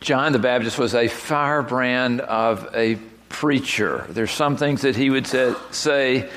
John 0.00 0.32
the 0.32 0.38
Baptist 0.38 0.78
was 0.78 0.94
a 0.94 1.08
firebrand 1.08 2.22
of 2.22 2.68
a 2.74 2.96
preacher. 3.28 4.06
There's 4.08 4.30
some 4.30 4.56
things 4.56 4.82
that 4.82 4.96
he 4.96 5.10
would 5.10 5.26
say, 5.26 5.54
say 5.70 6.30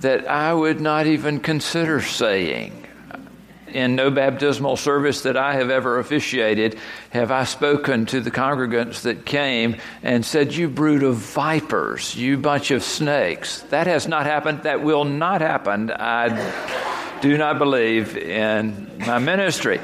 that 0.00 0.28
I 0.28 0.52
would 0.52 0.80
not 0.80 1.06
even 1.06 1.38
consider 1.38 2.00
saying. 2.02 2.80
In 3.68 3.96
no 3.96 4.10
baptismal 4.10 4.76
service 4.76 5.22
that 5.22 5.36
I 5.36 5.54
have 5.54 5.70
ever 5.70 5.98
officiated 5.98 6.78
have 7.10 7.30
I 7.30 7.44
spoken 7.44 8.06
to 8.06 8.20
the 8.20 8.30
congregants 8.30 9.02
that 9.02 9.24
came 9.24 9.76
and 10.02 10.24
said, 10.24 10.54
You 10.54 10.68
brood 10.68 11.02
of 11.02 11.16
vipers, 11.16 12.14
you 12.14 12.36
bunch 12.36 12.70
of 12.72 12.82
snakes. 12.82 13.62
That 13.70 13.86
has 13.86 14.06
not 14.06 14.26
happened. 14.26 14.64
That 14.64 14.82
will 14.82 15.04
not 15.04 15.40
happen. 15.40 15.90
I 15.90 17.18
do 17.20 17.38
not 17.38 17.58
believe 17.58 18.16
in 18.16 18.90
my 18.98 19.18
ministry. 19.18 19.80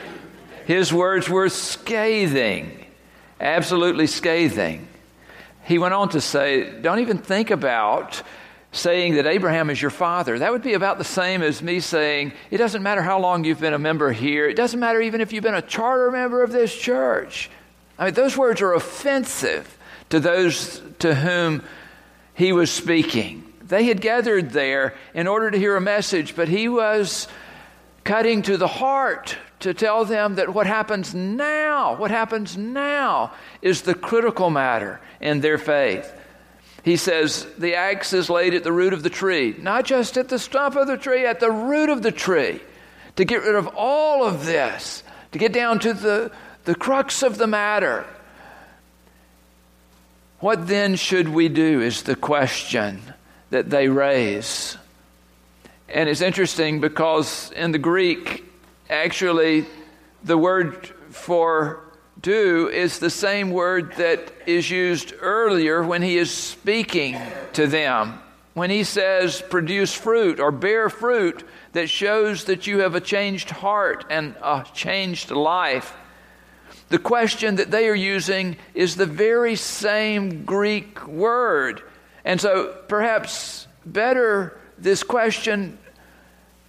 His 0.66 0.92
words 0.92 1.28
were 1.28 1.48
scathing 1.48 2.79
absolutely 3.40 4.06
scathing. 4.06 4.86
He 5.64 5.78
went 5.78 5.94
on 5.94 6.10
to 6.10 6.20
say, 6.20 6.80
Don't 6.80 7.00
even 7.00 7.18
think 7.18 7.50
about 7.50 8.22
saying 8.72 9.14
that 9.14 9.26
Abraham 9.26 9.70
is 9.70 9.80
your 9.80 9.90
father. 9.90 10.38
That 10.38 10.52
would 10.52 10.62
be 10.62 10.74
about 10.74 10.98
the 10.98 11.04
same 11.04 11.42
as 11.42 11.62
me 11.62 11.80
saying, 11.80 12.32
It 12.50 12.58
doesn't 12.58 12.82
matter 12.82 13.02
how 13.02 13.18
long 13.18 13.44
you've 13.44 13.60
been 13.60 13.74
a 13.74 13.78
member 13.78 14.12
here, 14.12 14.48
it 14.48 14.54
doesn't 14.54 14.78
matter 14.78 15.00
even 15.00 15.20
if 15.20 15.32
you've 15.32 15.44
been 15.44 15.54
a 15.54 15.62
charter 15.62 16.10
member 16.10 16.42
of 16.42 16.52
this 16.52 16.76
church. 16.76 17.50
I 17.98 18.06
mean, 18.06 18.14
those 18.14 18.36
words 18.36 18.60
are 18.62 18.72
offensive 18.72 19.76
to 20.10 20.20
those 20.20 20.80
to 21.00 21.14
whom 21.14 21.62
he 22.34 22.52
was 22.52 22.70
speaking. 22.70 23.44
They 23.62 23.84
had 23.84 24.00
gathered 24.00 24.50
there 24.50 24.94
in 25.14 25.26
order 25.26 25.50
to 25.50 25.58
hear 25.58 25.76
a 25.76 25.80
message, 25.80 26.34
but 26.34 26.48
he 26.48 26.68
was 26.68 27.28
cutting 28.02 28.42
to 28.42 28.56
the 28.56 28.66
heart 28.66 29.36
to 29.60 29.74
tell 29.74 30.04
them 30.04 30.36
that 30.36 30.52
what 30.52 30.66
happens 30.66 31.14
now, 31.14 31.94
what 31.96 32.10
happens 32.10 32.56
now, 32.56 33.32
is 33.62 33.82
the 33.82 33.94
critical 33.94 34.50
matter 34.50 35.00
in 35.20 35.40
their 35.40 35.58
faith. 35.58 36.12
He 36.82 36.96
says 36.96 37.46
the 37.58 37.74
axe 37.74 38.12
is 38.12 38.30
laid 38.30 38.54
at 38.54 38.64
the 38.64 38.72
root 38.72 38.92
of 38.92 39.02
the 39.02 39.10
tree, 39.10 39.54
not 39.58 39.84
just 39.84 40.16
at 40.16 40.28
the 40.28 40.38
stump 40.38 40.76
of 40.76 40.86
the 40.86 40.96
tree, 40.96 41.26
at 41.26 41.40
the 41.40 41.50
root 41.50 41.90
of 41.90 42.02
the 42.02 42.12
tree, 42.12 42.60
to 43.16 43.24
get 43.24 43.42
rid 43.42 43.54
of 43.54 43.68
all 43.76 44.24
of 44.24 44.46
this, 44.46 45.02
to 45.32 45.38
get 45.38 45.52
down 45.52 45.78
to 45.80 45.92
the, 45.92 46.32
the 46.64 46.74
crux 46.74 47.22
of 47.22 47.36
the 47.36 47.46
matter. 47.46 48.06
What 50.38 50.66
then 50.66 50.96
should 50.96 51.28
we 51.28 51.50
do 51.50 51.82
is 51.82 52.02
the 52.02 52.16
question 52.16 53.02
that 53.50 53.68
they 53.68 53.88
raise. 53.88 54.78
And 55.86 56.08
it's 56.08 56.22
interesting 56.22 56.80
because 56.80 57.52
in 57.52 57.72
the 57.72 57.78
Greek, 57.78 58.49
actually, 58.90 59.66
the 60.24 60.36
word 60.36 60.86
for 61.10 61.84
do 62.20 62.68
is 62.68 62.98
the 62.98 63.10
same 63.10 63.50
word 63.50 63.94
that 63.96 64.32
is 64.46 64.70
used 64.70 65.14
earlier 65.20 65.82
when 65.82 66.02
he 66.02 66.18
is 66.18 66.30
speaking 66.30 67.16
to 67.54 67.66
them. 67.66 68.20
When 68.52 68.68
he 68.68 68.84
says 68.84 69.42
produce 69.48 69.94
fruit 69.94 70.40
or 70.40 70.50
bear 70.50 70.90
fruit 70.90 71.44
that 71.72 71.88
shows 71.88 72.44
that 72.44 72.66
you 72.66 72.80
have 72.80 72.94
a 72.94 73.00
changed 73.00 73.50
heart 73.50 74.04
and 74.10 74.34
a 74.42 74.66
changed 74.74 75.30
life. 75.30 75.96
The 76.88 76.98
question 76.98 77.56
that 77.56 77.70
they 77.70 77.88
are 77.88 77.94
using 77.94 78.56
is 78.74 78.96
the 78.96 79.06
very 79.06 79.54
same 79.54 80.44
Greek 80.44 81.06
word. 81.06 81.82
And 82.24 82.40
so 82.40 82.76
perhaps 82.88 83.68
better 83.86 84.58
this 84.76 85.04
question 85.04 85.78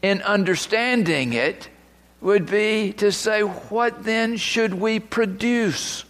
in 0.01 0.21
understanding 0.21 1.33
it 1.33 1.67
would 2.21 2.45
be 2.45 2.93
to 2.93 3.11
say, 3.11 3.41
what 3.41 4.03
then 4.03 4.37
should 4.37 4.75
we 4.75 4.99
produce? 4.99 6.05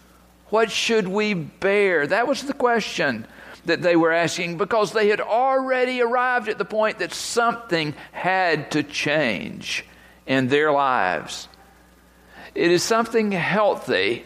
What 0.50 0.70
should 0.70 1.08
we 1.08 1.34
bear? 1.34 2.06
That 2.06 2.28
was 2.28 2.44
the 2.44 2.54
question 2.54 3.26
that 3.66 3.82
they 3.82 3.96
were 3.96 4.12
asking 4.12 4.58
because 4.58 4.92
they 4.92 5.08
had 5.08 5.22
already 5.22 6.02
arrived 6.02 6.50
at 6.50 6.58
the 6.58 6.66
point 6.66 7.00
that 7.00 7.14
something 7.14 7.94
had 8.12 8.72
to 8.72 8.84
change 8.84 9.86
in 10.28 10.50
their 10.50 10.72
lives. 10.72 11.48
It 12.54 12.72
is 12.72 12.84
something 12.84 13.32
healthy 13.32 14.26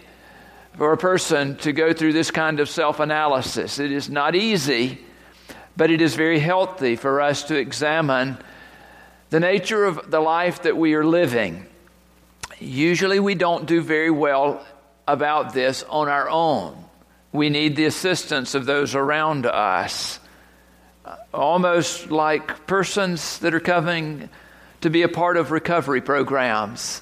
for 0.78 0.92
a 0.92 0.98
person 0.98 1.58
to 1.58 1.72
go 1.72 1.94
through 1.94 2.14
this 2.14 2.32
kind 2.32 2.60
of 2.60 2.70
self 2.70 3.00
analysis. 3.00 3.78
It 3.78 3.92
is 3.92 4.10
not 4.10 4.36
easy, 4.36 5.00
but 5.78 5.92
it 5.92 6.02
is 6.02 6.16
very 6.16 6.40
healthy 6.40 6.96
for 6.96 7.22
us 7.22 7.44
to 7.44 7.56
examine 7.56 8.38
the 9.30 9.40
nature 9.40 9.86
of 9.86 10.10
the 10.10 10.20
life 10.20 10.64
that 10.64 10.76
we 10.76 10.96
are 10.96 11.06
living 11.06 11.68
Usually, 12.60 13.20
we 13.20 13.36
don't 13.36 13.66
do 13.66 13.82
very 13.82 14.12
well 14.12 14.66
about 15.08 15.54
this 15.54 15.84
on 15.90 16.08
our 16.08 16.30
own. 16.30 16.84
We 17.32 17.50
need 17.50 17.76
the 17.76 17.86
assistance 17.86 18.56
of 18.56 18.66
those 18.66 18.96
around 18.96 19.46
us. 19.46 20.20
Almost 21.34 22.10
like 22.10 22.66
persons 22.66 23.40
that 23.40 23.54
are 23.54 23.60
coming 23.60 24.30
to 24.82 24.90
be 24.90 25.02
a 25.02 25.10
part 25.10 25.38
of 25.38 25.52
recovery 25.52 26.02
programs 26.02 27.02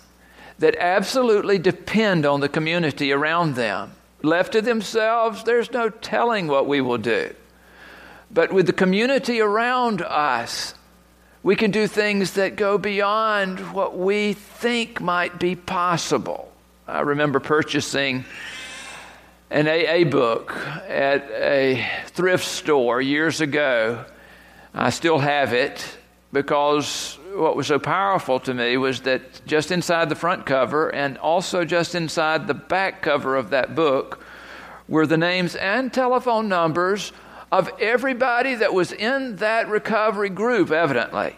that 0.60 0.76
absolutely 0.78 1.60
depend 1.60 2.26
on 2.26 2.40
the 2.40 2.50
community 2.50 3.12
around 3.12 3.56
them. 3.56 3.92
Left 4.22 4.54
to 4.54 4.62
themselves, 4.62 5.44
there's 5.44 5.72
no 5.72 5.90
telling 5.90 6.48
what 6.48 6.68
we 6.68 6.82
will 6.82 6.98
do. 6.98 7.34
But 8.32 8.52
with 8.52 8.66
the 8.66 8.74
community 8.74 9.42
around 9.42 10.02
us, 10.02 10.74
we 11.44 11.58
can 11.58 11.72
do 11.72 11.88
things 11.88 12.34
that 12.34 12.56
go 12.56 12.78
beyond 12.78 13.60
what 13.74 13.98
we 13.98 14.32
think 14.34 15.02
might 15.02 15.40
be 15.40 15.56
possible. 15.56 16.50
I 16.88 17.02
remember 17.02 17.42
purchasing 17.42 18.24
an 19.50 19.68
AA 19.68 20.10
book 20.10 20.56
at 20.88 21.30
a 21.32 21.86
thrift 22.08 22.46
store 22.46 23.02
years 23.02 23.42
ago. 23.42 24.06
I 24.74 24.90
still 24.90 25.20
have 25.20 25.52
it 25.54 25.98
because 26.32 27.20
what 27.36 27.58
was 27.58 27.68
so 27.68 27.78
powerful 27.78 28.40
to 28.40 28.54
me 28.54 28.78
was 28.78 29.02
that 29.02 29.46
just 29.46 29.70
inside 29.70 30.08
the 30.08 30.16
front 30.16 30.46
cover 30.46 30.90
and 30.96 31.18
also 31.18 31.66
just 31.66 31.94
inside 31.94 32.48
the 32.48 32.54
back 32.54 33.02
cover 33.02 33.36
of 33.36 33.50
that 33.50 33.76
book 33.76 34.24
were 34.88 35.06
the 35.06 35.18
names 35.18 35.56
and 35.56 35.92
telephone 35.92 36.48
numbers 36.48 37.12
of 37.54 37.70
everybody 37.80 38.56
that 38.56 38.74
was 38.74 38.92
in 38.92 39.36
that 39.36 39.70
recovery 39.70 40.32
group, 40.32 40.72
evidently. 40.72 41.36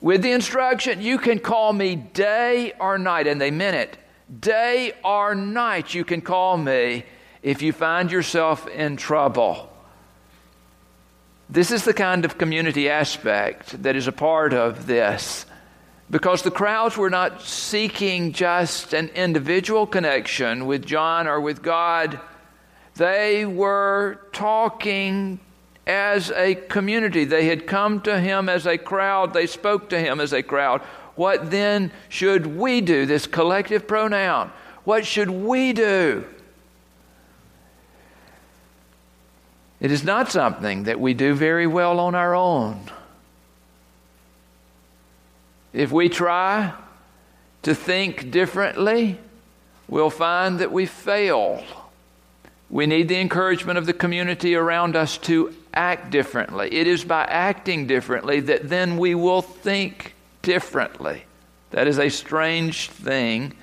With 0.00 0.22
the 0.22 0.32
instruction, 0.32 1.00
you 1.00 1.18
can 1.18 1.38
call 1.38 1.72
me 1.72 1.94
day 1.94 2.72
or 2.80 2.98
night, 2.98 3.28
and 3.28 3.40
they 3.40 3.52
meant 3.52 3.76
it. 3.76 3.96
Day 4.40 4.92
or 5.04 5.36
night, 5.36 5.94
you 5.94 6.04
can 6.04 6.20
call 6.20 6.56
me 6.56 7.04
if 7.44 7.62
you 7.62 7.72
find 7.72 8.10
yourself 8.10 8.66
in 8.66 8.96
trouble. 8.96 9.72
This 11.48 11.70
is 11.70 11.84
the 11.84 11.94
kind 11.94 12.24
of 12.24 12.36
community 12.36 12.88
aspect 12.88 13.84
that 13.84 13.94
is 13.94 14.08
a 14.08 14.12
part 14.12 14.52
of 14.52 14.88
this. 14.88 15.46
Because 16.10 16.42
the 16.42 16.50
crowds 16.50 16.96
were 16.96 17.08
not 17.08 17.42
seeking 17.42 18.32
just 18.32 18.94
an 18.94 19.10
individual 19.10 19.86
connection 19.86 20.66
with 20.66 20.84
John 20.84 21.28
or 21.28 21.40
with 21.40 21.62
God, 21.62 22.18
they 22.96 23.44
were 23.46 24.20
talking 24.32 25.40
as 25.86 26.30
a 26.32 26.54
community. 26.54 27.24
They 27.24 27.46
had 27.46 27.66
come 27.66 28.00
to 28.02 28.20
him 28.20 28.48
as 28.48 28.66
a 28.66 28.78
crowd, 28.78 29.32
they 29.32 29.46
spoke 29.46 29.88
to 29.90 29.98
him 29.98 30.20
as 30.20 30.32
a 30.32 30.42
crowd. 30.42 30.82
What 31.16 31.50
then 31.50 31.92
should 32.08 32.46
we 32.46 32.80
do? 32.80 33.06
This 33.06 33.26
collective 33.26 33.86
pronoun. 33.86 34.52
What 34.84 35.04
should 35.04 35.30
we 35.30 35.72
do? 35.72 36.24
It 39.80 39.90
is 39.90 40.04
not 40.04 40.30
something 40.30 40.84
that 40.84 41.00
we 41.00 41.14
do 41.14 41.34
very 41.34 41.66
well 41.66 41.98
on 41.98 42.14
our 42.14 42.34
own. 42.34 42.90
If 45.72 45.90
we 45.90 46.08
try 46.08 46.74
to 47.62 47.74
think 47.74 48.30
differently, 48.30 49.18
we'll 49.88 50.10
find 50.10 50.58
that 50.58 50.72
we 50.72 50.86
fail. 50.86 51.64
We 52.70 52.86
need 52.86 53.08
the 53.08 53.20
encouragement 53.20 53.78
of 53.78 53.86
the 53.86 53.92
community 53.92 54.54
around 54.54 54.94
us 54.94 55.18
to 55.18 55.52
act 55.74 56.10
differently. 56.10 56.72
It 56.72 56.86
is 56.86 57.04
by 57.04 57.24
acting 57.24 57.88
differently 57.88 58.40
that 58.40 58.68
then 58.68 58.96
we 58.96 59.14
will 59.16 59.42
think 59.42 60.14
differently. 60.42 61.24
That 61.72 61.88
is 61.88 61.98
a 61.98 62.08
strange 62.08 62.88
thing 62.90 63.54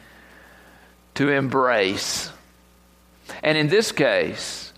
to 1.16 1.30
embrace. 1.30 2.32
And 3.42 3.58
in 3.58 3.70
this 3.70 3.94
case, 3.94 4.74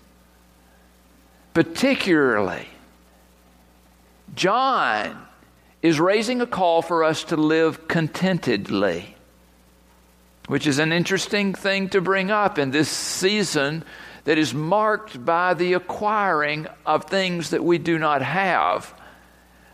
particularly, 1.52 2.68
John 4.34 5.26
is 5.82 5.98
raising 5.98 6.40
a 6.40 6.46
call 6.46 6.82
for 6.82 7.02
us 7.02 7.24
to 7.24 7.36
live 7.36 7.88
contentedly, 7.88 9.16
which 10.46 10.66
is 10.68 10.78
an 10.78 10.92
interesting 10.92 11.52
thing 11.52 11.88
to 11.88 12.00
bring 12.00 12.30
up 12.30 12.58
in 12.58 12.70
this 12.70 12.88
season 12.88 13.84
that 14.24 14.38
is 14.38 14.52
marked 14.54 15.24
by 15.24 15.54
the 15.54 15.72
acquiring 15.72 16.66
of 16.84 17.04
things 17.04 17.50
that 17.50 17.64
we 17.64 17.78
do 17.78 17.98
not 17.98 18.22
have. 18.22 18.94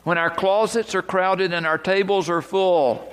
When 0.04 0.18
our 0.18 0.30
closets 0.30 0.94
are 0.94 1.02
crowded 1.02 1.52
and 1.52 1.66
our 1.66 1.78
tables 1.78 2.28
are 2.28 2.42
full, 2.42 3.12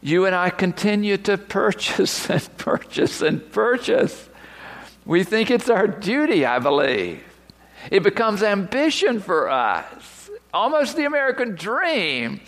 you 0.00 0.24
and 0.24 0.34
I 0.34 0.50
continue 0.50 1.16
to 1.18 1.36
purchase 1.36 2.30
and 2.30 2.56
purchase 2.56 3.20
and 3.20 3.50
purchase. 3.52 4.28
We 5.04 5.22
think 5.22 5.50
it's 5.50 5.70
our 5.70 5.86
duty, 5.86 6.44
I 6.44 6.58
believe. 6.58 7.22
It 7.90 8.02
becomes 8.02 8.42
ambition 8.42 9.20
for 9.20 9.48
us, 9.50 10.30
almost 10.52 10.96
the 10.96 11.04
American 11.04 11.54
dream, 11.54 12.40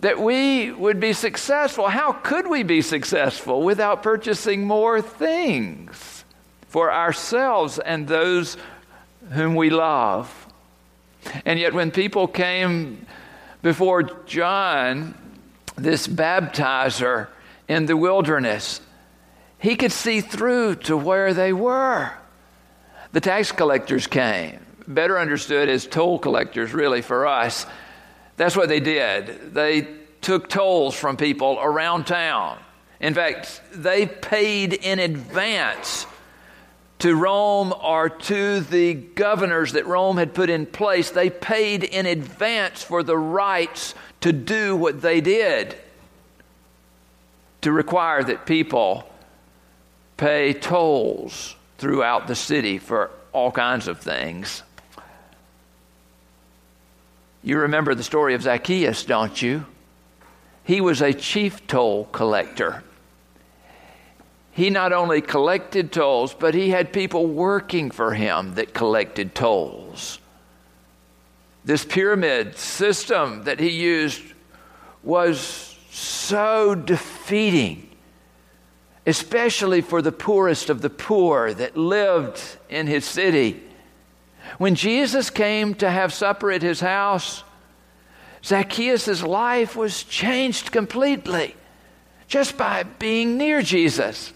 that 0.00 0.20
we 0.20 0.72
would 0.72 1.00
be 1.00 1.14
successful. 1.14 1.88
How 1.88 2.12
could 2.12 2.48
we 2.48 2.62
be 2.62 2.82
successful 2.82 3.62
without 3.62 4.02
purchasing 4.02 4.66
more 4.66 5.00
things 5.00 6.15
for 6.76 6.92
ourselves 6.92 7.78
and 7.78 8.06
those 8.06 8.58
whom 9.30 9.54
we 9.54 9.70
love? 9.70 10.46
And 11.46 11.58
yet, 11.58 11.72
when 11.72 11.90
people 11.90 12.28
came 12.28 13.06
before 13.62 14.02
John, 14.26 15.14
this 15.76 16.06
baptizer 16.06 17.28
in 17.66 17.86
the 17.86 17.96
wilderness, 17.96 18.82
he 19.58 19.74
could 19.74 19.90
see 19.90 20.20
through 20.20 20.74
to 20.74 20.98
where 20.98 21.32
they 21.32 21.50
were. 21.50 22.12
The 23.12 23.22
tax 23.22 23.52
collectors 23.52 24.06
came, 24.06 24.60
better 24.86 25.18
understood 25.18 25.70
as 25.70 25.86
toll 25.86 26.18
collectors, 26.18 26.74
really, 26.74 27.00
for 27.00 27.26
us. 27.26 27.64
That's 28.36 28.54
what 28.54 28.68
they 28.68 28.80
did. 28.80 29.54
They 29.54 29.88
took 30.20 30.50
tolls 30.50 30.94
from 30.94 31.16
people 31.16 31.58
around 31.58 32.06
town. 32.06 32.58
In 33.00 33.14
fact, 33.14 33.62
they 33.72 34.04
paid 34.04 34.74
in 34.74 34.98
advance 34.98 36.06
to 36.98 37.14
Rome 37.14 37.74
or 37.82 38.08
to 38.08 38.60
the 38.60 38.94
governors 38.94 39.72
that 39.72 39.86
Rome 39.86 40.16
had 40.16 40.34
put 40.34 40.48
in 40.48 40.66
place. 40.66 41.10
They 41.10 41.30
paid 41.30 41.84
in 41.84 42.06
advance 42.06 42.82
for 42.82 43.02
the 43.02 43.18
rights 43.18 43.94
to 44.22 44.32
do 44.32 44.76
what 44.76 45.02
they 45.02 45.20
did, 45.20 45.76
to 47.60 47.70
require 47.70 48.24
that 48.24 48.46
people 48.46 49.08
pay 50.16 50.52
tolls 50.54 51.54
throughout 51.78 52.26
the 52.26 52.34
city 52.34 52.78
for 52.78 53.10
all 53.32 53.52
kinds 53.52 53.86
of 53.88 54.00
things. 54.00 54.62
You 57.42 57.58
remember 57.58 57.94
the 57.94 58.02
story 58.02 58.34
of 58.34 58.42
Zacchaeus, 58.42 59.04
don't 59.04 59.40
you? 59.40 59.66
He 60.64 60.80
was 60.80 61.00
a 61.00 61.12
chief 61.12 61.66
toll 61.66 62.06
collector. 62.06 62.82
He 64.56 64.70
not 64.70 64.92
only 64.92 65.20
collected 65.20 65.92
tolls, 65.92 66.34
but 66.34 66.54
he 66.54 66.70
had 66.70 66.92
people 66.92 67.26
working 67.26 67.90
for 67.90 68.14
him 68.14 68.54
that 68.54 68.74
collected 68.74 69.34
tolls. 69.34 70.18
This 71.64 71.84
pyramid 71.84 72.56
system 72.56 73.44
that 73.44 73.60
he 73.60 73.70
used 73.70 74.22
was 75.02 75.76
so 75.90 76.74
defeating 76.74 77.86
especially 79.06 79.80
for 79.80 80.02
the 80.02 80.12
poorest 80.12 80.68
of 80.68 80.82
the 80.82 80.90
poor 80.90 81.54
that 81.54 81.76
lived 81.76 82.42
in 82.68 82.88
his 82.88 83.04
city. 83.04 83.62
When 84.58 84.74
Jesus 84.74 85.30
came 85.30 85.74
to 85.76 85.88
have 85.88 86.12
supper 86.12 86.50
at 86.50 86.62
his 86.62 86.80
house, 86.80 87.44
Zacchaeus' 88.44 89.22
life 89.22 89.76
was 89.76 90.02
changed 90.02 90.72
completely 90.72 91.54
just 92.26 92.58
by 92.58 92.82
being 92.82 93.38
near 93.38 93.62
Jesus. 93.62 94.32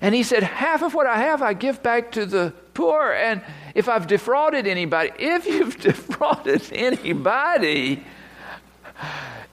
And 0.00 0.14
he 0.14 0.22
said, 0.22 0.42
Half 0.42 0.82
of 0.82 0.94
what 0.94 1.06
I 1.06 1.18
have 1.18 1.42
I 1.42 1.52
give 1.52 1.82
back 1.82 2.12
to 2.12 2.26
the 2.26 2.54
poor. 2.74 3.12
And 3.12 3.42
if 3.74 3.88
I've 3.88 4.06
defrauded 4.06 4.66
anybody, 4.66 5.12
if 5.18 5.46
you've 5.46 5.78
defrauded 5.80 6.62
anybody, 6.72 8.04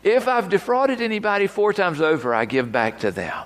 if 0.03 0.27
I've 0.27 0.49
defrauded 0.49 1.01
anybody 1.01 1.47
four 1.47 1.73
times 1.73 1.99
over, 1.99 2.33
I 2.33 2.45
give 2.45 2.71
back 2.71 2.99
to 2.99 3.11
them. 3.11 3.45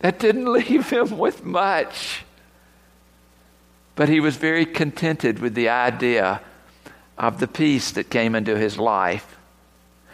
That 0.00 0.18
didn't 0.18 0.52
leave 0.52 0.90
him 0.90 1.18
with 1.18 1.44
much. 1.44 2.24
But 3.96 4.08
he 4.08 4.20
was 4.20 4.36
very 4.36 4.64
contented 4.64 5.40
with 5.40 5.54
the 5.54 5.70
idea 5.70 6.40
of 7.16 7.40
the 7.40 7.48
peace 7.48 7.90
that 7.92 8.10
came 8.10 8.36
into 8.36 8.56
his 8.56 8.78
life. 8.78 9.36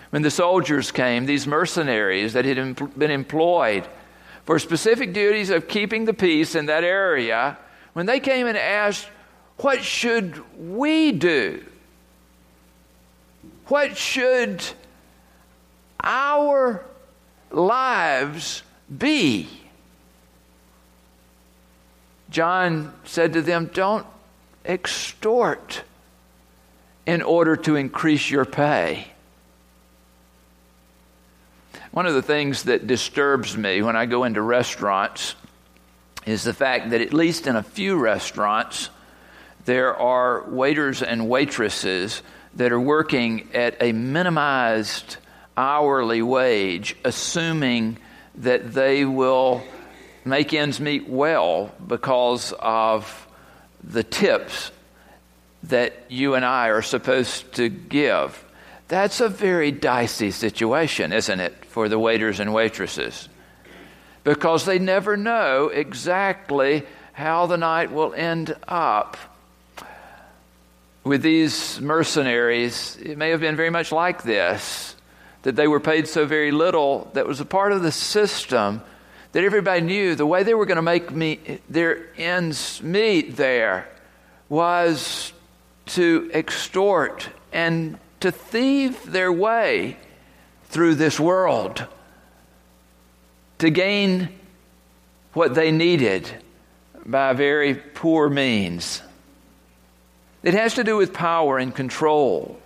When 0.09 0.23
the 0.23 0.31
soldiers 0.31 0.91
came, 0.91 1.27
these 1.27 1.47
mercenaries 1.47 2.33
that 2.33 2.45
had 2.45 2.97
been 2.99 3.11
employed 3.11 3.87
for 4.45 4.59
specific 4.59 5.13
duties 5.13 5.51
of 5.51 5.69
keeping 5.69 6.05
the 6.05 6.15
peace 6.15 6.55
in 6.55 6.67
that 6.67 6.85
area, 6.85 7.59
when 7.95 8.07
they 8.07 8.21
came 8.21 8.47
and 8.47 8.59
asked, 8.59 9.09
What 9.59 9.83
should 9.83 10.43
we 10.59 11.13
do? 11.13 11.65
What 13.67 13.97
should 13.97 14.63
our 16.03 16.85
lives 17.51 18.63
be? 18.97 19.49
John 22.31 22.93
said 23.05 23.33
to 23.35 23.43
them, 23.43 23.71
Don't 23.73 24.07
extort 24.65 25.83
in 27.07 27.23
order 27.23 27.57
to 27.57 27.77
increase 27.77 28.31
your 28.31 28.45
pay. 28.45 29.14
One 31.95 32.07
of 32.07 32.15
the 32.15 32.23
things 32.23 32.65
that 32.65 32.89
disturbs 32.89 33.57
me 33.57 33.81
when 33.81 33.95
I 33.95 34.07
go 34.07 34.25
into 34.25 34.43
restaurants 34.43 35.37
is 36.27 36.43
the 36.43 36.53
fact 36.53 36.91
that, 36.91 37.01
at 37.01 37.15
least 37.15 37.47
in 37.47 37.55
a 37.55 37.63
few 37.63 37.97
restaurants, 37.97 38.91
there 39.65 39.95
are 39.97 40.43
waiters 40.51 41.05
and 41.05 41.29
waitresses 41.29 42.21
that 42.57 42.73
are 42.73 42.81
working 42.81 43.49
at 43.55 43.81
a 43.81 43.93
minimized 43.93 45.19
hourly 45.57 46.21
wage, 46.21 46.97
assuming 47.05 47.99
that 48.39 48.73
they 48.73 49.05
will 49.05 49.63
make 50.25 50.53
ends 50.53 50.81
meet 50.81 51.09
well 51.09 51.73
because 51.87 52.53
of 52.59 53.29
the 53.85 54.03
tips 54.03 54.73
that 55.63 56.07
you 56.09 56.35
and 56.35 56.45
I 56.45 56.71
are 56.71 56.83
supposed 56.83 57.53
to 57.53 57.69
give. 57.69 58.44
That's 58.95 59.19
a 59.21 59.29
very 59.29 59.73
dicey 59.73 60.31
situation, 60.31 61.13
isn't 61.13 61.41
it, 61.41 61.65
for 61.65 61.89
the 61.89 61.99
waiters 61.99 62.39
and 62.39 62.55
waitresses? 62.55 63.29
Because 64.23 64.67
they 64.67 64.79
never 64.79 65.17
know 65.17 65.67
exactly 65.67 66.85
how 67.13 67.47
the 67.47 67.57
night 67.57 67.91
will 67.91 68.15
end 68.15 68.55
up. 68.69 69.17
With 71.03 71.23
these 71.23 71.81
mercenaries, 71.81 72.97
it 73.03 73.19
may 73.19 73.31
have 73.31 73.41
been 73.41 73.57
very 73.57 73.69
much 73.69 73.91
like 73.91 74.23
this 74.23 74.95
that 75.43 75.57
they 75.57 75.67
were 75.67 75.81
paid 75.81 76.07
so 76.07 76.25
very 76.25 76.53
little 76.53 77.11
that 77.15 77.27
was 77.27 77.41
a 77.41 77.45
part 77.45 77.73
of 77.73 77.83
the 77.83 77.91
system 77.91 78.81
that 79.33 79.43
everybody 79.43 79.81
knew 79.81 80.15
the 80.15 80.25
way 80.25 80.45
they 80.45 80.55
were 80.55 80.67
going 80.67 80.77
to 80.77 80.83
make 80.83 81.11
me, 81.11 81.59
their 81.69 82.07
ends 82.17 82.81
meet 82.81 83.35
there 83.35 83.89
was 84.49 85.33
to 85.87 86.31
extort 86.33 87.29
and 87.53 87.99
to 88.25 88.33
thieve 88.33 89.13
their 89.13 89.31
way 89.31 89.99
through 90.71 90.95
this 90.95 91.21
world 91.21 91.87
to 93.59 93.69
gain 93.69 94.31
what 95.35 95.55
they 95.55 95.71
needed 95.71 96.31
by 97.05 97.35
very 97.35 97.75
poor 97.75 98.31
means. 98.31 99.03
It 100.43 100.55
has 100.55 100.73
to 100.77 100.85
do 100.85 100.97
with 100.97 101.13
power 101.13 101.59
and 101.59 101.75
control 101.75 102.59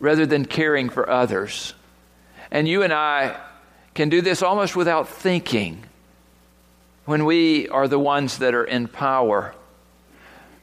rather 0.00 0.26
than 0.26 0.44
caring 0.44 0.90
for 0.90 1.08
others. 1.08 1.72
And 2.50 2.68
you 2.68 2.82
and 2.82 2.92
I 2.92 3.40
can 3.94 4.10
do 4.10 4.20
this 4.20 4.42
almost 4.42 4.76
without 4.76 5.08
thinking 5.08 5.82
when 7.06 7.24
we 7.24 7.70
are 7.70 7.88
the 7.88 7.98
ones 7.98 8.36
that 8.36 8.54
are 8.54 8.64
in 8.64 8.86
power. 8.86 9.54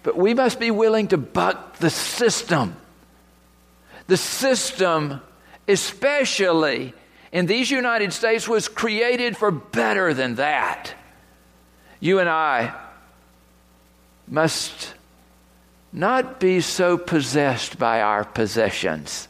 But 0.04 0.16
we 0.16 0.36
must 0.36 0.60
be 0.60 0.70
willing 0.70 1.08
to 1.08 1.18
buck 1.18 1.78
the 1.78 1.90
system. 1.90 2.76
The 4.08 4.18
system, 4.18 5.22
especially 5.68 6.94
in 7.32 7.46
these 7.46 7.70
United 7.70 8.14
States, 8.14 8.48
was 8.48 8.68
created 8.68 9.38
for 9.38 9.52
better 9.52 10.14
than 10.14 10.36
that. 10.36 10.94
You 12.00 12.20
and 12.20 12.30
I 12.30 12.74
must 14.28 14.94
not 15.92 16.40
be 16.40 16.62
so 16.62 16.98
possessed 16.98 17.78
by 17.78 18.02
our 18.02 18.24
possessions. 18.24 19.28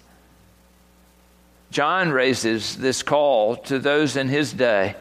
John 1.71 2.11
raises 2.11 2.77
this 2.77 3.03
call 3.03 3.57
to 3.57 3.79
those 3.79 4.15
in 4.15 4.29
his 4.29 4.53
day 4.53 4.95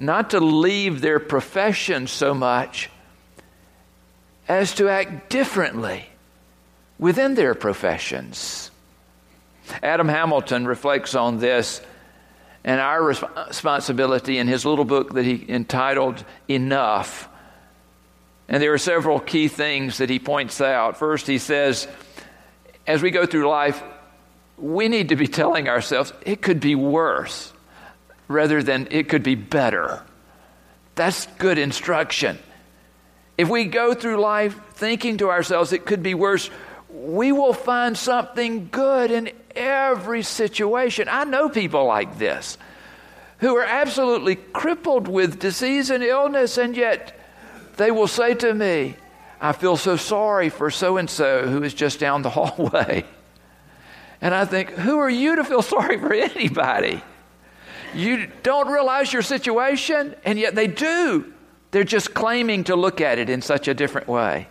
not 0.00 0.30
to 0.30 0.40
leave 0.40 1.00
their 1.00 1.20
profession 1.20 2.06
so 2.06 2.32
much 2.32 2.90
as 4.48 4.74
to 4.74 4.88
act 4.88 5.28
differently 5.28 6.09
within 7.00 7.34
their 7.34 7.54
professions. 7.54 8.70
Adam 9.82 10.06
Hamilton 10.06 10.66
reflects 10.66 11.14
on 11.14 11.38
this 11.38 11.80
and 12.62 12.78
our 12.78 13.02
responsibility 13.02 14.36
in 14.36 14.46
his 14.46 14.66
little 14.66 14.84
book 14.84 15.14
that 15.14 15.24
he 15.24 15.46
entitled 15.48 16.22
Enough. 16.46 17.26
And 18.48 18.62
there 18.62 18.74
are 18.74 18.78
several 18.78 19.18
key 19.18 19.48
things 19.48 19.98
that 19.98 20.10
he 20.10 20.18
points 20.18 20.60
out. 20.60 20.98
First, 20.98 21.26
he 21.26 21.38
says, 21.38 21.88
as 22.86 23.00
we 23.00 23.10
go 23.10 23.24
through 23.24 23.48
life, 23.48 23.82
we 24.58 24.88
need 24.88 25.08
to 25.08 25.16
be 25.16 25.26
telling 25.26 25.68
ourselves 25.68 26.12
it 26.26 26.42
could 26.42 26.60
be 26.60 26.74
worse 26.74 27.52
rather 28.28 28.62
than 28.62 28.88
it 28.90 29.08
could 29.08 29.22
be 29.22 29.36
better. 29.36 30.02
That's 30.96 31.26
good 31.38 31.56
instruction. 31.56 32.38
If 33.38 33.48
we 33.48 33.64
go 33.64 33.94
through 33.94 34.20
life 34.20 34.60
thinking 34.74 35.16
to 35.18 35.30
ourselves 35.30 35.72
it 35.72 35.86
could 35.86 36.02
be 36.02 36.12
worse, 36.12 36.50
we 36.92 37.32
will 37.32 37.52
find 37.52 37.96
something 37.96 38.68
good 38.70 39.10
in 39.10 39.30
every 39.54 40.22
situation. 40.22 41.08
I 41.10 41.24
know 41.24 41.48
people 41.48 41.84
like 41.84 42.18
this 42.18 42.58
who 43.38 43.56
are 43.56 43.64
absolutely 43.64 44.36
crippled 44.36 45.08
with 45.08 45.38
disease 45.38 45.90
and 45.90 46.04
illness, 46.04 46.58
and 46.58 46.76
yet 46.76 47.18
they 47.76 47.90
will 47.90 48.06
say 48.06 48.34
to 48.34 48.52
me, 48.52 48.94
I 49.40 49.52
feel 49.52 49.78
so 49.78 49.96
sorry 49.96 50.50
for 50.50 50.70
so 50.70 50.98
and 50.98 51.08
so 51.08 51.46
who 51.46 51.62
is 51.62 51.72
just 51.72 51.98
down 51.98 52.22
the 52.22 52.30
hallway. 52.38 53.04
And 54.20 54.34
I 54.34 54.44
think, 54.44 54.70
who 54.70 54.98
are 54.98 55.08
you 55.08 55.36
to 55.36 55.44
feel 55.44 55.62
sorry 55.76 55.98
for 55.98 56.12
anybody? 56.12 57.02
You 57.94 58.28
don't 58.42 58.68
realize 58.68 59.12
your 59.12 59.22
situation, 59.22 60.14
and 60.24 60.38
yet 60.38 60.54
they 60.54 60.66
do. 60.66 61.32
They're 61.70 61.84
just 61.84 62.14
claiming 62.14 62.64
to 62.64 62.76
look 62.76 63.00
at 63.00 63.18
it 63.18 63.30
in 63.30 63.42
such 63.42 63.66
a 63.68 63.74
different 63.74 64.06
way. 64.06 64.48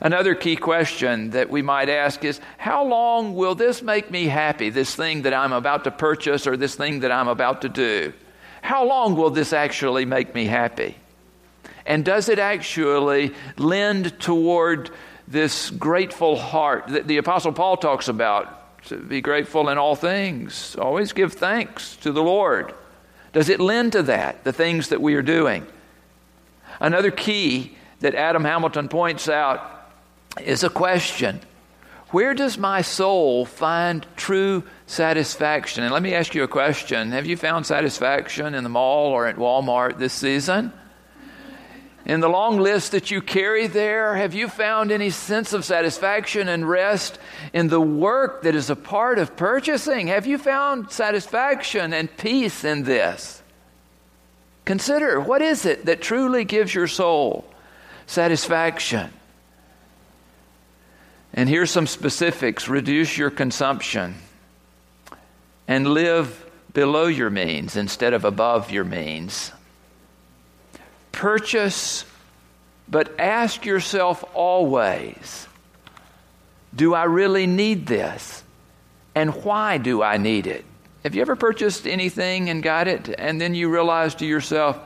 Another 0.00 0.34
key 0.34 0.56
question 0.56 1.30
that 1.30 1.50
we 1.50 1.62
might 1.62 1.88
ask 1.88 2.24
is 2.24 2.40
How 2.58 2.84
long 2.84 3.34
will 3.34 3.54
this 3.54 3.82
make 3.82 4.10
me 4.10 4.26
happy, 4.26 4.70
this 4.70 4.94
thing 4.94 5.22
that 5.22 5.34
I'm 5.34 5.52
about 5.52 5.84
to 5.84 5.90
purchase 5.90 6.46
or 6.46 6.56
this 6.56 6.74
thing 6.74 7.00
that 7.00 7.10
I'm 7.10 7.28
about 7.28 7.62
to 7.62 7.68
do? 7.68 8.12
How 8.60 8.84
long 8.84 9.16
will 9.16 9.30
this 9.30 9.52
actually 9.52 10.04
make 10.04 10.34
me 10.34 10.46
happy? 10.46 10.96
And 11.84 12.04
does 12.04 12.28
it 12.28 12.38
actually 12.38 13.34
lend 13.56 14.18
toward 14.20 14.90
this 15.26 15.70
grateful 15.70 16.36
heart 16.36 16.88
that 16.88 17.08
the 17.08 17.16
Apostle 17.16 17.52
Paul 17.52 17.76
talks 17.76 18.08
about? 18.08 18.58
To 18.86 18.96
be 18.96 19.20
grateful 19.20 19.68
in 19.68 19.78
all 19.78 19.94
things, 19.94 20.76
always 20.76 21.12
give 21.12 21.32
thanks 21.32 21.96
to 21.98 22.10
the 22.10 22.22
Lord. 22.22 22.74
Does 23.32 23.48
it 23.48 23.60
lend 23.60 23.92
to 23.92 24.02
that, 24.04 24.44
the 24.44 24.52
things 24.52 24.88
that 24.88 25.00
we 25.00 25.14
are 25.14 25.22
doing? 25.22 25.66
Another 26.80 27.10
key 27.10 27.76
that 28.02 28.14
Adam 28.14 28.44
Hamilton 28.44 28.88
points 28.88 29.28
out 29.28 29.88
is 30.40 30.62
a 30.62 30.70
question 30.70 31.40
Where 32.10 32.34
does 32.34 32.58
my 32.58 32.82
soul 32.82 33.46
find 33.46 34.06
true 34.16 34.64
satisfaction? 34.86 35.84
And 35.84 35.92
let 35.92 36.02
me 36.02 36.14
ask 36.14 36.34
you 36.34 36.42
a 36.42 36.48
question 36.48 37.12
Have 37.12 37.26
you 37.26 37.36
found 37.36 37.64
satisfaction 37.64 38.54
in 38.54 38.64
the 38.64 38.70
mall 38.70 39.12
or 39.12 39.26
at 39.26 39.36
Walmart 39.36 39.98
this 39.98 40.12
season? 40.12 40.72
In 42.04 42.18
the 42.18 42.28
long 42.28 42.58
list 42.58 42.90
that 42.90 43.12
you 43.12 43.22
carry 43.22 43.68
there, 43.68 44.16
have 44.16 44.34
you 44.34 44.48
found 44.48 44.90
any 44.90 45.10
sense 45.10 45.52
of 45.52 45.64
satisfaction 45.64 46.48
and 46.48 46.68
rest 46.68 47.16
in 47.52 47.68
the 47.68 47.80
work 47.80 48.42
that 48.42 48.56
is 48.56 48.70
a 48.70 48.74
part 48.74 49.20
of 49.20 49.36
purchasing? 49.36 50.08
Have 50.08 50.26
you 50.26 50.36
found 50.36 50.90
satisfaction 50.90 51.92
and 51.92 52.14
peace 52.16 52.64
in 52.64 52.82
this? 52.82 53.40
Consider 54.64 55.20
what 55.20 55.42
is 55.42 55.64
it 55.64 55.84
that 55.84 56.02
truly 56.02 56.44
gives 56.44 56.74
your 56.74 56.88
soul 56.88 57.44
satisfaction? 58.06 59.12
And 61.34 61.48
here's 61.48 61.70
some 61.70 61.86
specifics 61.86 62.68
reduce 62.68 63.16
your 63.16 63.30
consumption 63.30 64.16
and 65.66 65.86
live 65.86 66.44
below 66.74 67.06
your 67.06 67.30
means 67.30 67.76
instead 67.76 68.12
of 68.12 68.24
above 68.24 68.70
your 68.70 68.84
means. 68.84 69.52
Purchase, 71.10 72.04
but 72.88 73.18
ask 73.18 73.64
yourself 73.64 74.24
always 74.34 75.46
do 76.74 76.94
I 76.94 77.04
really 77.04 77.46
need 77.46 77.86
this? 77.86 78.42
And 79.14 79.34
why 79.44 79.76
do 79.78 80.02
I 80.02 80.16
need 80.16 80.46
it? 80.46 80.64
Have 81.02 81.14
you 81.14 81.20
ever 81.20 81.36
purchased 81.36 81.86
anything 81.86 82.48
and 82.48 82.62
got 82.62 82.88
it, 82.88 83.14
and 83.18 83.40
then 83.40 83.54
you 83.54 83.68
realize 83.68 84.14
to 84.16 84.26
yourself, 84.26 84.78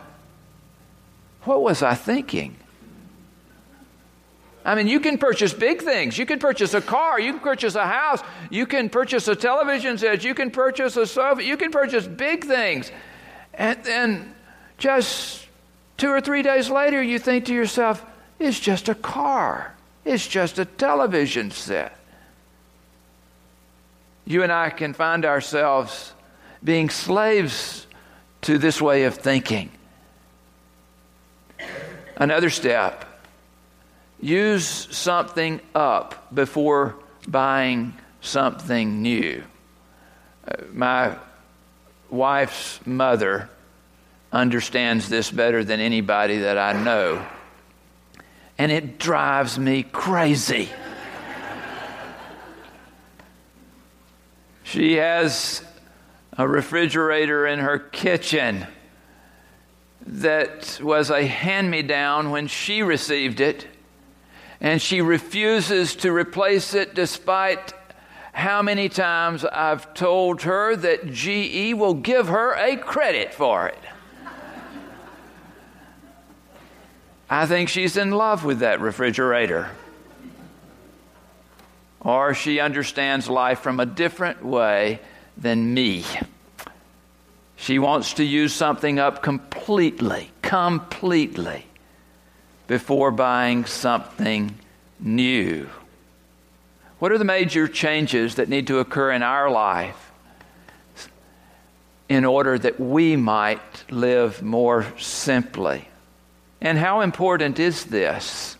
what 1.42 1.62
was 1.62 1.82
I 1.82 1.94
thinking? 1.94 2.56
I 4.66 4.74
mean, 4.74 4.88
you 4.88 5.00
can 5.00 5.16
purchase 5.16 5.54
big 5.54 5.80
things. 5.80 6.18
You 6.18 6.26
can 6.26 6.38
purchase 6.38 6.74
a 6.74 6.82
car. 6.82 7.18
You 7.20 7.32
can 7.32 7.40
purchase 7.40 7.74
a 7.74 7.86
house. 7.86 8.20
You 8.50 8.66
can 8.66 8.90
purchase 8.90 9.28
a 9.28 9.36
television 9.36 9.96
set. 9.96 10.24
You 10.24 10.34
can 10.34 10.50
purchase 10.50 10.96
a 10.96 11.06
sofa. 11.06 11.42
You 11.42 11.56
can 11.56 11.70
purchase 11.70 12.06
big 12.06 12.44
things. 12.44 12.90
And 13.54 13.82
then 13.84 14.34
just 14.76 15.46
two 15.96 16.10
or 16.10 16.20
three 16.20 16.42
days 16.42 16.68
later, 16.68 17.02
you 17.02 17.18
think 17.18 17.46
to 17.46 17.54
yourself, 17.54 18.04
it's 18.38 18.60
just 18.60 18.90
a 18.90 18.94
car, 18.94 19.74
it's 20.04 20.26
just 20.26 20.58
a 20.58 20.66
television 20.66 21.50
set 21.50 21.96
you 24.26 24.42
and 24.42 24.52
I 24.52 24.70
can 24.70 24.92
find 24.92 25.24
ourselves 25.24 26.12
being 26.62 26.90
slaves 26.90 27.86
to 28.42 28.58
this 28.58 28.82
way 28.82 29.04
of 29.04 29.14
thinking. 29.14 29.70
Another 32.16 32.50
step 32.50 33.04
use 34.20 34.66
something 34.66 35.60
up 35.74 36.34
before 36.34 36.96
buying 37.28 37.94
something 38.20 39.02
new. 39.02 39.42
Uh, 40.46 40.56
my 40.72 41.16
wife's 42.10 42.84
mother 42.86 43.50
understands 44.32 45.08
this 45.08 45.30
better 45.30 45.64
than 45.64 45.80
anybody 45.80 46.38
that 46.38 46.58
I 46.58 46.72
know, 46.72 47.24
and 48.58 48.72
it 48.72 48.98
drives 48.98 49.58
me 49.58 49.82
crazy. 49.82 50.68
She 54.64 54.94
has 54.94 55.62
a 56.36 56.46
refrigerator 56.46 57.46
in 57.46 57.60
her 57.60 57.78
kitchen 57.78 58.66
that 60.06 60.80
was 60.82 61.08
a 61.10 61.24
hand 61.24 61.70
me 61.70 61.82
down 61.82 62.30
when 62.30 62.46
she 62.46 62.82
received 62.82 63.40
it, 63.40 63.66
and 64.60 64.80
she 64.80 65.00
refuses 65.00 65.96
to 65.96 66.12
replace 66.12 66.74
it 66.74 66.94
despite 66.94 67.72
how 68.32 68.62
many 68.62 68.88
times 68.88 69.44
I've 69.44 69.94
told 69.94 70.42
her 70.42 70.76
that 70.76 71.10
GE 71.12 71.74
will 71.74 71.94
give 71.94 72.28
her 72.28 72.52
a 72.54 72.76
credit 72.76 73.32
for 73.32 73.68
it. 73.68 73.78
I 77.28 77.46
think 77.46 77.68
she's 77.68 77.96
in 77.96 78.12
love 78.12 78.44
with 78.44 78.60
that 78.60 78.80
refrigerator 78.80 79.70
or 82.06 82.34
she 82.34 82.60
understands 82.60 83.28
life 83.28 83.58
from 83.58 83.80
a 83.80 83.86
different 83.86 84.44
way 84.44 85.00
than 85.36 85.74
me. 85.74 86.04
She 87.56 87.80
wants 87.80 88.14
to 88.14 88.24
use 88.24 88.52
something 88.52 89.00
up 89.00 89.24
completely, 89.24 90.30
completely, 90.40 91.66
before 92.66 93.10
buying 93.10 93.64
something 93.64 94.54
new. 94.98 95.68
What 96.98 97.12
are 97.12 97.18
the 97.18 97.24
major 97.24 97.68
changes 97.68 98.36
that 98.36 98.48
need 98.48 98.66
to 98.68 98.78
occur 98.78 99.12
in 99.12 99.22
our 99.22 99.50
life 99.50 100.10
in 102.08 102.24
order 102.24 102.58
that 102.58 102.80
we 102.80 103.16
might 103.16 103.90
live 103.90 104.42
more 104.42 104.86
simply? 104.98 105.88
And 106.60 106.78
how 106.78 107.02
important 107.02 107.58
is 107.58 107.84
this? 107.84 108.56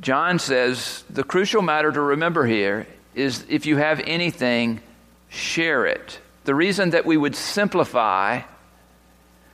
John 0.00 0.38
says 0.38 1.04
the 1.10 1.22
crucial 1.22 1.62
matter 1.62 1.92
to 1.92 2.00
remember 2.00 2.44
here 2.44 2.88
is 3.14 3.44
if 3.48 3.66
you 3.66 3.76
have 3.76 4.00
anything, 4.00 4.80
share 5.28 5.86
it. 5.86 6.18
The 6.44 6.54
reason 6.54 6.90
that 6.90 7.06
we 7.06 7.16
would 7.16 7.36
simplify, 7.36 8.42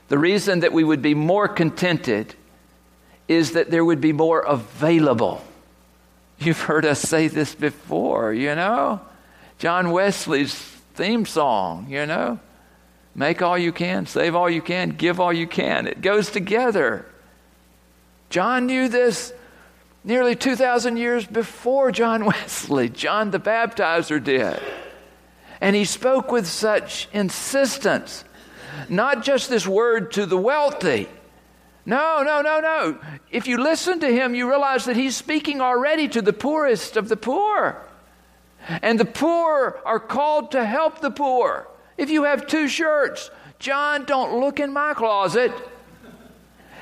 the 0.09 0.17
reason 0.17 0.59
that 0.61 0.73
we 0.73 0.83
would 0.83 1.01
be 1.01 1.13
more 1.13 1.47
contented, 1.47 2.35
is 3.27 3.51
that 3.51 3.71
there 3.71 3.85
would 3.85 4.01
be 4.01 4.11
more 4.11 4.41
available. 4.41 5.41
You've 6.39 6.61
heard 6.61 6.85
us 6.85 6.99
say 6.99 7.27
this 7.27 7.53
before, 7.55 8.33
you 8.33 8.55
know? 8.55 9.01
John 9.59 9.91
Wesley's 9.91 10.55
theme 10.95 11.25
song, 11.25 11.87
you 11.89 12.05
know? 12.05 12.39
Make 13.13 13.41
all 13.41 13.57
you 13.57 13.71
can, 13.71 14.05
save 14.05 14.35
all 14.35 14.49
you 14.49 14.61
can, 14.61 14.91
give 14.91 15.19
all 15.19 15.33
you 15.33 15.47
can. 15.47 15.87
It 15.87 16.01
goes 16.01 16.29
together. 16.29 17.05
John 18.29 18.65
knew 18.65 18.87
this 18.87 19.33
nearly 20.03 20.35
2,000 20.35 20.97
years 20.97 21.25
before 21.25 21.91
John 21.91 22.25
Wesley. 22.25 22.89
John 22.89 23.31
the 23.31 23.39
Baptizer 23.39 24.23
did. 24.23 24.59
And 25.61 25.75
he 25.75 25.85
spoke 25.85 26.31
with 26.31 26.47
such 26.47 27.09
insistence, 27.11 28.23
not 28.87 29.23
just 29.23 29.49
this 29.49 29.67
word 29.67 30.11
to 30.13 30.25
the 30.25 30.37
wealthy. 30.37 31.09
No, 31.85 32.21
no, 32.23 32.41
no, 32.41 32.59
no. 32.59 32.99
If 33.31 33.47
you 33.47 33.57
listen 33.57 33.99
to 34.01 34.11
him, 34.11 34.35
you 34.35 34.47
realize 34.47 34.85
that 34.85 34.95
he's 34.95 35.15
speaking 35.15 35.59
already 35.59 36.07
to 36.09 36.21
the 36.21 36.33
poorest 36.33 36.97
of 36.97 37.09
the 37.09 37.17
poor. 37.17 37.81
And 38.81 38.99
the 38.99 39.05
poor 39.05 39.81
are 39.85 39.99
called 39.99 40.51
to 40.51 40.65
help 40.65 41.01
the 41.01 41.11
poor. 41.11 41.67
If 41.97 42.09
you 42.09 42.23
have 42.23 42.47
two 42.47 42.67
shirts, 42.67 43.31
John, 43.57 44.05
don't 44.05 44.39
look 44.39 44.59
in 44.59 44.71
my 44.71 44.93
closet. 44.93 45.51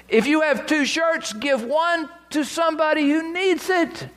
If 0.10 0.28
you 0.28 0.42
have 0.42 0.66
two 0.66 0.86
shirts, 0.86 1.34
give 1.34 1.64
one 1.64 2.10
to 2.32 2.44
somebody 2.44 3.10
who 3.10 3.34
needs 3.34 3.70
it. 3.70 4.10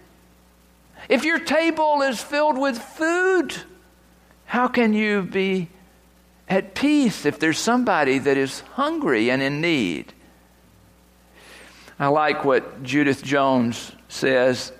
If 1.09 1.25
your 1.25 1.39
table 1.39 2.03
is 2.03 2.23
filled 2.23 2.59
with 2.59 2.79
food, 2.79 3.55
how 4.45 4.69
can 4.69 4.93
you 4.93 5.23
be 5.23 5.69
at 6.51 6.75
peace 6.75 7.25
if 7.25 7.39
there's 7.39 7.59
somebody 7.59 8.19
that 8.19 8.37
is 8.37 8.61
hungry 8.73 9.31
and 9.31 9.41
in 9.41 9.61
need. 9.61 10.13
I 11.99 12.09
like 12.09 12.45
what 12.45 12.83
Judith 12.83 13.23
Jones 13.23 13.93
says. 14.09 14.73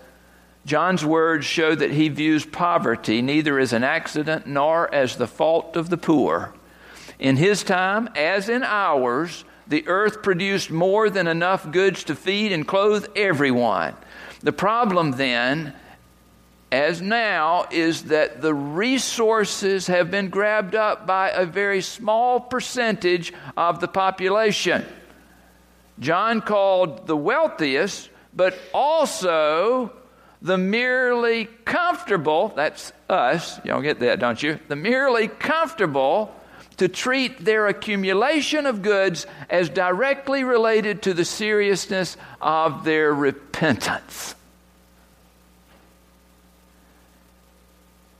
John's 0.67 1.05
words 1.05 1.47
show 1.47 1.75
that 1.75 1.93
he 1.93 2.09
views 2.09 2.45
poverty 2.45 3.23
neither 3.23 3.59
as 3.59 3.73
an 3.73 3.85
accident 3.85 4.47
nor 4.47 4.93
as 4.93 5.17
the 5.17 5.27
fault 5.27 5.77
of 5.77 5.89
the 5.91 5.97
poor. 5.97 6.53
In 7.19 7.37
his 7.37 7.63
time, 7.63 8.09
as 8.17 8.49
in 8.49 8.63
ours, 8.63 9.45
the 9.69 9.87
earth 9.87 10.23
produced 10.23 10.71
more 10.71 11.09
than 11.09 11.29
enough 11.29 11.71
goods 11.71 12.03
to 12.05 12.17
feed 12.17 12.51
and 12.51 12.67
clothe 12.67 13.07
everyone. 13.15 13.95
The 14.43 14.53
problem 14.53 15.13
then, 15.13 15.75
as 16.73 17.03
now, 17.03 17.67
is 17.71 18.05
that 18.05 18.41
the 18.41 18.55
resources 18.55 19.89
have 19.89 20.11
been 20.11 20.29
grabbed 20.29 20.75
up 20.75 21.07
by 21.07 21.31
a 21.31 21.45
very 21.45 21.83
small 21.83 22.41
percentage 22.41 23.33
of 23.57 23.81
the 23.81 23.89
population. 23.89 24.85
John 25.99 26.41
called 26.41 27.07
the 27.07 27.17
wealthiest, 27.17 28.09
but 28.35 28.57
also 28.73 29.93
the 30.43 30.57
merely 30.57 31.47
comfortable, 31.65 32.53
that's 32.57 32.93
us, 33.09 33.63
y'all 33.65 33.83
get 33.83 34.01
that, 34.01 34.21
don't 34.21 34.43
you? 34.43 34.59
The 34.69 34.77
merely 34.77 35.29
comfortable 35.29 36.35
to 36.79 36.89
treat 36.89 37.45
their 37.45 37.67
accumulation 37.67 38.65
of 38.65 38.81
goods 38.81 39.27
as 39.51 39.69
directly 39.69 40.45
related 40.45 41.03
to 41.03 41.13
the 41.13 41.27
seriousness 41.27 42.17
of 42.41 42.85
their 42.85 43.13
repentance. 43.13 44.35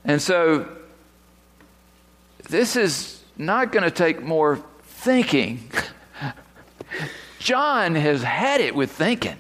And 0.05 0.21
so, 0.21 0.69
this 2.49 2.77
is 2.77 3.23
not 3.37 3.73
going 3.73 3.85
to 3.85 3.91
take 3.91 4.23
more 4.23 4.63
thinking. 4.83 5.71
John 7.39 7.95
has 7.95 8.23
had 8.23 8.61
it 8.61 8.75
with 8.75 8.91
thinking. 8.91 9.37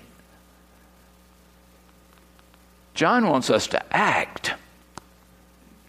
John 2.94 3.28
wants 3.28 3.50
us 3.50 3.66
to 3.68 3.96
act 3.96 4.54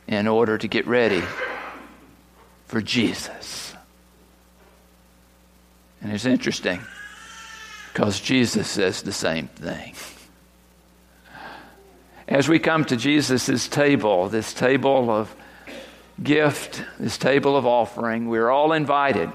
in 0.07 0.27
order 0.27 0.57
to 0.57 0.67
get 0.67 0.87
ready 0.87 1.23
for 2.67 2.81
Jesus. 2.81 3.73
And 6.01 6.11
it's 6.11 6.25
interesting 6.25 6.81
because 7.91 8.19
Jesus 8.19 8.67
says 8.69 9.01
the 9.01 9.11
same 9.11 9.47
thing. 9.47 9.93
As 12.31 12.47
we 12.47 12.59
come 12.59 12.85
to 12.85 12.95
Jesus' 12.95 13.67
table, 13.67 14.29
this 14.29 14.53
table 14.53 15.11
of 15.11 15.35
gift, 16.23 16.81
this 16.97 17.17
table 17.17 17.57
of 17.57 17.65
offering, 17.65 18.29
we're 18.29 18.49
all 18.49 18.71
invited. 18.71 19.29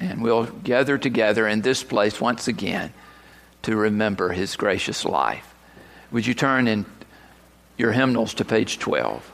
And 0.00 0.22
we'll 0.22 0.46
gather 0.46 0.96
together 0.96 1.46
in 1.46 1.60
this 1.60 1.84
place 1.84 2.18
once 2.18 2.48
again 2.48 2.94
to 3.60 3.76
remember 3.76 4.30
his 4.30 4.56
gracious 4.56 5.04
life. 5.04 5.54
Would 6.12 6.26
you 6.26 6.32
turn 6.32 6.66
in 6.66 6.86
your 7.76 7.92
hymnals 7.92 8.32
to 8.34 8.44
page 8.46 8.78
12? 8.78 9.29